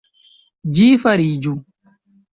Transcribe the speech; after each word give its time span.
Ĝi 0.79 0.87
fariĝu! 1.03 1.57